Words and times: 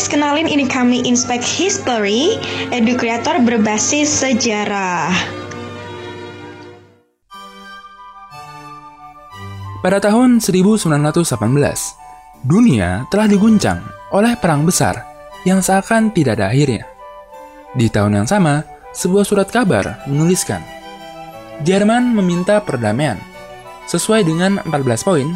guys, 0.00 0.16
kenalin 0.16 0.48
ini 0.48 0.64
kami 0.64 1.04
Inspect 1.04 1.44
History, 1.44 2.40
edu 2.72 2.96
kreator 2.96 3.36
berbasis 3.44 4.08
sejarah. 4.08 5.12
Pada 9.84 10.00
tahun 10.00 10.40
1918, 10.40 11.20
dunia 12.48 13.04
telah 13.12 13.28
diguncang 13.28 13.84
oleh 14.16 14.40
perang 14.40 14.64
besar 14.64 15.04
yang 15.44 15.60
seakan 15.60 16.08
tidak 16.16 16.40
ada 16.40 16.48
akhirnya. 16.48 16.88
Di 17.76 17.92
tahun 17.92 18.24
yang 18.24 18.28
sama, 18.32 18.64
sebuah 18.96 19.28
surat 19.28 19.52
kabar 19.52 20.08
menuliskan, 20.08 20.64
Jerman 21.60 22.16
meminta 22.16 22.56
perdamaian 22.64 23.20
sesuai 23.84 24.24
dengan 24.24 24.64
14 24.64 25.04
poin 25.04 25.28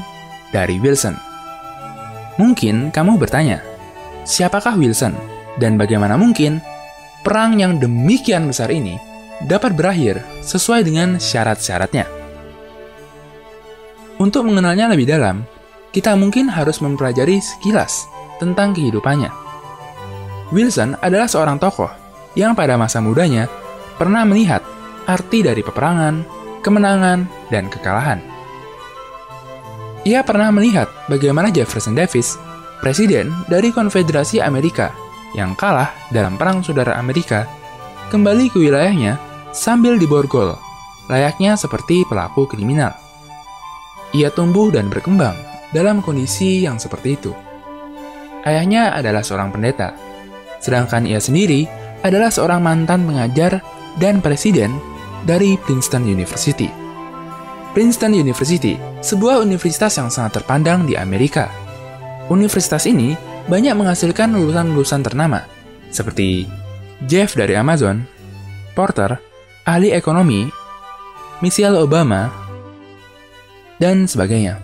dari 0.56 0.80
Wilson. 0.80 1.20
Mungkin 2.40 2.88
kamu 2.96 3.20
bertanya, 3.20 3.73
siapakah 4.24 4.74
Wilson 4.80 5.14
dan 5.60 5.76
bagaimana 5.78 6.18
mungkin 6.18 6.58
perang 7.22 7.60
yang 7.60 7.78
demikian 7.78 8.48
besar 8.48 8.72
ini 8.72 8.96
dapat 9.44 9.76
berakhir 9.76 10.24
sesuai 10.40 10.84
dengan 10.84 11.20
syarat-syaratnya? 11.20 12.08
Untuk 14.18 14.46
mengenalnya 14.46 14.88
lebih 14.88 15.10
dalam, 15.10 15.44
kita 15.92 16.16
mungkin 16.18 16.50
harus 16.50 16.82
mempelajari 16.82 17.38
sekilas 17.38 18.08
tentang 18.42 18.74
kehidupannya. 18.74 19.30
Wilson 20.50 20.98
adalah 21.02 21.26
seorang 21.30 21.58
tokoh 21.58 21.90
yang 22.34 22.54
pada 22.54 22.74
masa 22.74 22.98
mudanya 22.98 23.46
pernah 23.98 24.26
melihat 24.26 24.62
arti 25.06 25.42
dari 25.42 25.62
peperangan, 25.62 26.26
kemenangan, 26.62 27.26
dan 27.50 27.70
kekalahan. 27.70 28.18
Ia 30.04 30.20
pernah 30.20 30.52
melihat 30.52 30.90
bagaimana 31.08 31.48
Jefferson 31.48 31.96
Davis, 31.96 32.36
presiden 32.82 33.30
dari 33.46 33.70
Konfederasi 33.74 34.42
Amerika 34.42 34.94
yang 35.34 35.58
kalah 35.58 35.90
dalam 36.14 36.38
Perang 36.38 36.62
Saudara 36.62 36.94
Amerika, 36.96 37.44
kembali 38.08 38.54
ke 38.54 38.62
wilayahnya 38.62 39.18
sambil 39.50 39.98
diborgol, 39.98 40.54
layaknya 41.10 41.58
seperti 41.58 42.06
pelaku 42.06 42.46
kriminal. 42.46 42.94
Ia 44.14 44.30
tumbuh 44.30 44.70
dan 44.70 44.86
berkembang 44.86 45.34
dalam 45.74 45.98
kondisi 45.98 46.62
yang 46.62 46.78
seperti 46.78 47.18
itu. 47.18 47.34
Ayahnya 48.46 48.94
adalah 48.94 49.26
seorang 49.26 49.50
pendeta, 49.50 49.98
sedangkan 50.62 51.02
ia 51.02 51.18
sendiri 51.18 51.66
adalah 52.06 52.30
seorang 52.30 52.62
mantan 52.62 53.02
pengajar 53.02 53.58
dan 53.98 54.22
presiden 54.22 54.70
dari 55.26 55.58
Princeton 55.66 56.06
University. 56.06 56.70
Princeton 57.74 58.14
University, 58.14 58.78
sebuah 59.02 59.42
universitas 59.42 59.98
yang 59.98 60.06
sangat 60.06 60.38
terpandang 60.38 60.86
di 60.86 60.94
Amerika. 60.94 61.50
Universitas 62.32 62.88
ini 62.88 63.12
banyak 63.48 63.76
menghasilkan 63.76 64.32
lulusan-lulusan 64.32 65.04
ternama, 65.04 65.44
seperti 65.92 66.48
Jeff 67.04 67.36
dari 67.36 67.52
Amazon, 67.52 68.08
Porter, 68.72 69.20
ahli 69.68 69.92
ekonomi, 69.92 70.48
Michelle 71.44 71.76
Obama, 71.76 72.32
dan 73.76 74.08
sebagainya. 74.08 74.56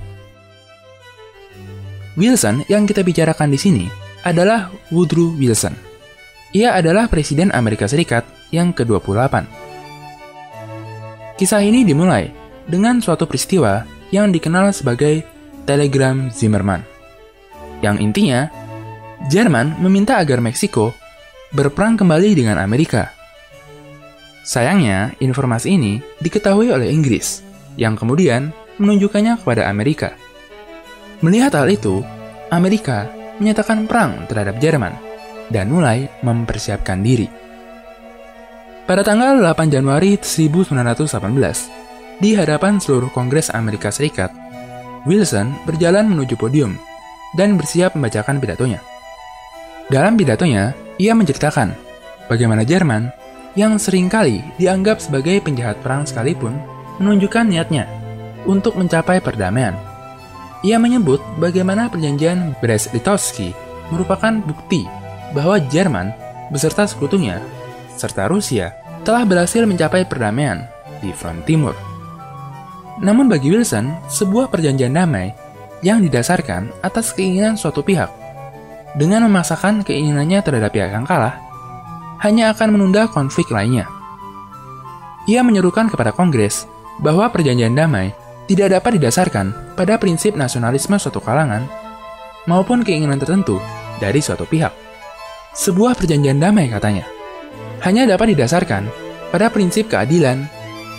Wilson 2.16 2.64
yang 2.72 2.88
kita 2.88 3.04
bicarakan 3.04 3.52
di 3.52 3.58
sini 3.60 3.84
adalah 4.24 4.72
Woodrow 4.88 5.36
Wilson. 5.36 5.76
Ia 6.56 6.74
adalah 6.74 7.06
Presiden 7.06 7.54
Amerika 7.54 7.86
Serikat 7.86 8.26
yang 8.50 8.74
ke-28. 8.74 9.46
Kisah 11.38 11.62
ini 11.62 11.86
dimulai 11.86 12.34
dengan 12.66 12.98
suatu 12.98 13.24
peristiwa 13.24 13.86
yang 14.10 14.34
dikenal 14.34 14.74
sebagai 14.74 15.22
Telegram 15.64 16.26
Zimmerman. 16.34 16.89
Yang 17.80 17.96
intinya, 18.04 18.52
Jerman 19.28 19.76
meminta 19.80 20.16
agar 20.16 20.40
Meksiko 20.40 20.96
berperang 21.52 22.00
kembali 22.00 22.32
dengan 22.32 22.56
Amerika. 22.60 23.12
Sayangnya, 24.44 25.12
informasi 25.20 25.76
ini 25.76 26.00
diketahui 26.24 26.72
oleh 26.72 26.88
Inggris, 26.88 27.44
yang 27.76 27.96
kemudian 27.96 28.52
menunjukkannya 28.80 29.44
kepada 29.44 29.68
Amerika. 29.68 30.16
Melihat 31.20 31.52
hal 31.52 31.68
itu, 31.68 32.00
Amerika 32.48 33.12
menyatakan 33.36 33.84
perang 33.84 34.24
terhadap 34.24 34.56
Jerman 34.56 34.96
dan 35.52 35.68
mulai 35.68 36.08
mempersiapkan 36.24 37.04
diri. 37.04 37.28
Pada 38.88 39.04
tanggal 39.04 39.38
8 39.38 39.70
Januari 39.70 40.18
1918, 40.18 42.18
di 42.20 42.34
hadapan 42.34 42.80
seluruh 42.80 43.12
Kongres 43.12 43.52
Amerika 43.52 43.92
Serikat, 43.92 44.32
Wilson 45.06 45.54
berjalan 45.64 46.10
menuju 46.10 46.36
podium 46.36 46.76
dan 47.34 47.54
bersiap 47.54 47.94
membacakan 47.94 48.38
pidatonya. 48.42 48.80
Dalam 49.90 50.14
pidatonya, 50.14 50.74
ia 51.02 51.12
menceritakan 51.14 51.74
bagaimana 52.30 52.62
Jerman 52.62 53.10
yang 53.58 53.74
sering 53.82 54.06
kali 54.06 54.42
dianggap 54.60 55.02
sebagai 55.02 55.42
penjahat 55.42 55.82
perang 55.82 56.06
sekalipun 56.06 56.54
menunjukkan 57.02 57.50
niatnya 57.50 57.90
untuk 58.46 58.78
mencapai 58.78 59.18
perdamaian. 59.18 59.74
Ia 60.60 60.76
menyebut 60.76 61.18
bagaimana 61.40 61.88
perjanjian 61.88 62.54
Brest-Litovsk 62.60 63.50
merupakan 63.90 64.38
bukti 64.44 64.84
bahwa 65.32 65.56
Jerman 65.72 66.12
beserta 66.52 66.84
sekutunya 66.84 67.40
serta 67.96 68.28
Rusia 68.28 68.76
telah 69.02 69.24
berhasil 69.24 69.64
mencapai 69.64 70.04
perdamaian 70.04 70.68
di 71.00 71.10
front 71.16 71.42
timur. 71.48 71.72
Namun 73.00 73.32
bagi 73.32 73.48
Wilson, 73.48 73.96
sebuah 74.12 74.52
perjanjian 74.52 74.92
damai 74.92 75.32
yang 75.80 76.04
didasarkan 76.04 76.72
atas 76.84 77.12
keinginan 77.16 77.56
suatu 77.56 77.80
pihak 77.80 78.08
dengan 78.96 79.24
memaksakan 79.30 79.86
keinginannya 79.86 80.40
terhadap 80.42 80.74
pihak 80.74 80.90
yang 80.92 81.06
kalah 81.06 81.38
hanya 82.20 82.52
akan 82.52 82.76
menunda 82.76 83.08
konflik 83.08 83.48
lainnya. 83.48 83.88
Ia 85.24 85.40
menyerukan 85.40 85.88
kepada 85.88 86.12
Kongres 86.12 86.68
bahwa 87.00 87.28
perjanjian 87.32 87.72
damai 87.72 88.12
tidak 88.44 88.76
dapat 88.76 89.00
didasarkan 89.00 89.76
pada 89.78 89.96
prinsip 89.96 90.36
nasionalisme 90.36 90.98
suatu 91.00 91.22
kalangan 91.22 91.64
maupun 92.44 92.84
keinginan 92.84 93.16
tertentu 93.16 93.56
dari 94.02 94.20
suatu 94.20 94.44
pihak. 94.44 94.72
Sebuah 95.56 95.96
perjanjian 95.96 96.38
damai 96.38 96.70
katanya, 96.70 97.06
hanya 97.86 98.06
dapat 98.06 98.36
didasarkan 98.36 98.90
pada 99.30 99.48
prinsip 99.48 99.88
keadilan, 99.88 100.46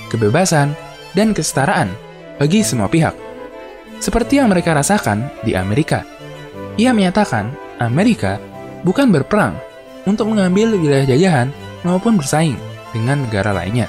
kebebasan, 0.10 0.74
dan 1.14 1.36
kesetaraan 1.36 1.92
bagi 2.40 2.64
semua 2.64 2.88
pihak. 2.88 3.31
Seperti 4.02 4.42
yang 4.42 4.50
mereka 4.50 4.74
rasakan 4.74 5.30
di 5.46 5.54
Amerika. 5.54 6.02
Ia 6.82 6.90
menyatakan 6.90 7.54
Amerika 7.78 8.42
bukan 8.82 9.14
berperang 9.14 9.54
untuk 10.10 10.34
mengambil 10.34 10.74
wilayah 10.74 11.06
jajahan 11.06 11.54
maupun 11.86 12.18
bersaing 12.18 12.58
dengan 12.90 13.22
negara 13.30 13.54
lainnya. 13.54 13.86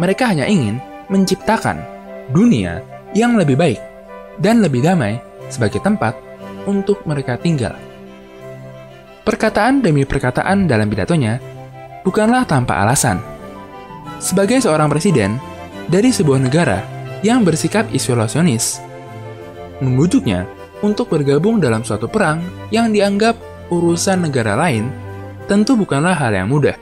Mereka 0.00 0.32
hanya 0.32 0.48
ingin 0.48 0.80
menciptakan 1.12 1.84
dunia 2.32 2.80
yang 3.12 3.36
lebih 3.36 3.60
baik 3.60 3.80
dan 4.40 4.64
lebih 4.64 4.80
damai 4.80 5.20
sebagai 5.52 5.84
tempat 5.84 6.16
untuk 6.64 7.04
mereka 7.04 7.36
tinggal. 7.36 7.76
Perkataan 9.28 9.84
demi 9.84 10.08
perkataan 10.08 10.64
dalam 10.64 10.88
pidatonya 10.88 11.36
bukanlah 12.08 12.48
tanpa 12.48 12.80
alasan. 12.80 13.20
Sebagai 14.16 14.64
seorang 14.64 14.88
presiden 14.88 15.36
dari 15.92 16.08
sebuah 16.08 16.40
negara 16.40 16.97
yang 17.24 17.42
bersikap 17.42 17.88
isolasionis, 17.90 18.82
membujuknya 19.82 20.46
untuk 20.82 21.10
bergabung 21.10 21.58
dalam 21.58 21.82
suatu 21.82 22.06
perang 22.06 22.42
yang 22.70 22.94
dianggap 22.94 23.34
urusan 23.68 24.30
negara 24.30 24.54
lain 24.54 24.88
tentu 25.50 25.74
bukanlah 25.74 26.14
hal 26.14 26.34
yang 26.34 26.48
mudah. 26.50 26.76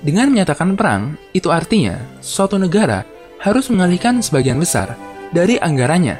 Dengan 0.00 0.32
menyatakan 0.32 0.78
perang, 0.78 1.20
itu 1.36 1.52
artinya 1.52 2.00
suatu 2.24 2.56
negara 2.56 3.04
harus 3.44 3.68
mengalihkan 3.68 4.24
sebagian 4.24 4.56
besar 4.56 4.96
dari 5.28 5.60
anggarannya 5.60 6.16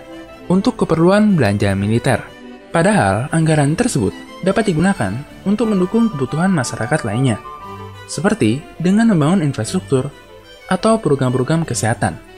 untuk 0.53 0.85
keperluan 0.85 1.33
belanja 1.33 1.73
militer. 1.73 2.21
Padahal 2.71 3.33
anggaran 3.33 3.73
tersebut 3.75 4.13
dapat 4.45 4.69
digunakan 4.69 5.17
untuk 5.49 5.73
mendukung 5.73 6.13
kebutuhan 6.13 6.53
masyarakat 6.53 7.01
lainnya, 7.09 7.41
seperti 8.05 8.61
dengan 8.77 9.11
membangun 9.11 9.43
infrastruktur 9.43 10.13
atau 10.71 11.01
program-program 11.01 11.67
kesehatan. 11.67 12.30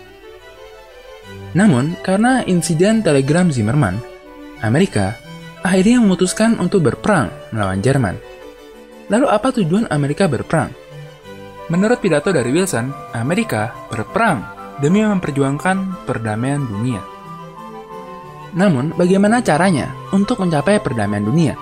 Namun, 1.53 1.97
karena 2.01 2.41
insiden 2.49 3.05
telegram 3.05 3.53
Zimmerman, 3.53 4.01
Amerika 4.65 5.21
akhirnya 5.61 6.01
memutuskan 6.01 6.57
untuk 6.57 6.85
berperang 6.89 7.29
melawan 7.53 7.85
Jerman. 7.85 8.17
Lalu 9.13 9.27
apa 9.29 9.49
tujuan 9.53 9.85
Amerika 9.93 10.25
berperang? 10.25 10.73
Menurut 11.69 12.01
pidato 12.01 12.33
dari 12.33 12.49
Wilson, 12.51 12.91
Amerika 13.13 13.73
berperang 13.93 14.43
demi 14.81 15.05
memperjuangkan 15.05 16.09
perdamaian 16.09 16.65
dunia. 16.65 17.01
Namun, 18.53 18.93
bagaimana 18.97 19.41
caranya 19.41 19.93
untuk 20.13 20.41
mencapai 20.41 20.81
perdamaian 20.81 21.25
dunia? 21.25 21.55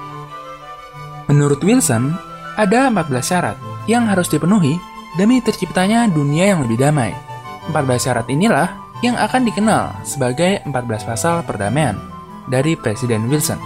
Menurut 1.30 1.62
Wilson, 1.62 2.14
ada 2.58 2.90
14 2.90 3.22
syarat 3.22 3.56
yang 3.86 4.10
harus 4.10 4.26
dipenuhi 4.26 4.74
demi 5.14 5.38
terciptanya 5.38 6.10
dunia 6.10 6.54
yang 6.54 6.66
lebih 6.66 6.78
damai. 6.78 7.14
14 7.70 8.02
syarat 8.02 8.26
inilah 8.26 8.89
yang 9.00 9.16
akan 9.16 9.48
dikenal 9.48 10.04
sebagai 10.04 10.60
14 10.68 11.08
pasal 11.08 11.40
perdamaian 11.44 11.96
dari 12.48 12.76
Presiden 12.76 13.28
Wilson. 13.32 13.60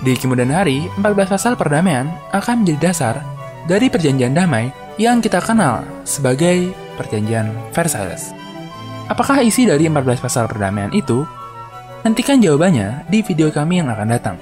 Di 0.00 0.16
kemudian 0.16 0.50
hari, 0.50 0.88
14 0.98 1.28
pasal 1.28 1.52
perdamaian 1.54 2.08
akan 2.34 2.64
menjadi 2.64 2.90
dasar 2.90 3.14
dari 3.68 3.92
perjanjian 3.92 4.32
damai 4.34 4.72
yang 4.96 5.20
kita 5.22 5.38
kenal 5.38 5.84
sebagai 6.02 6.72
perjanjian 6.96 7.52
Versailles. 7.70 8.32
Apakah 9.06 9.44
isi 9.44 9.68
dari 9.68 9.86
14 9.86 10.24
pasal 10.24 10.48
perdamaian 10.48 10.90
itu? 10.90 11.22
Nantikan 12.00 12.40
jawabannya 12.40 13.04
di 13.12 13.20
video 13.20 13.52
kami 13.52 13.84
yang 13.84 13.92
akan 13.92 14.08
datang. 14.08 14.36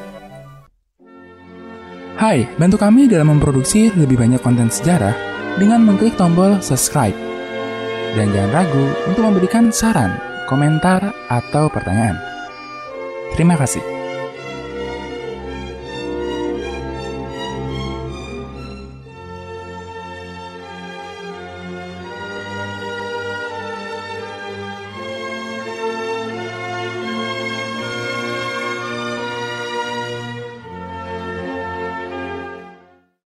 Hai, 2.18 2.46
bantu 2.58 2.78
kami 2.78 3.10
dalam 3.10 3.34
memproduksi 3.34 3.94
lebih 3.94 4.18
banyak 4.18 4.42
konten 4.42 4.70
sejarah 4.70 5.14
dengan 5.58 5.82
mengklik 5.82 6.14
tombol 6.14 6.58
subscribe. 6.62 7.27
Dan 8.16 8.32
jangan 8.32 8.52
ragu 8.54 8.86
untuk 9.10 9.22
memberikan 9.26 9.68
saran, 9.74 10.16
komentar, 10.48 11.12
atau 11.28 11.68
pertanyaan. 11.68 12.16
Terima 13.36 13.58
kasih. 13.58 13.97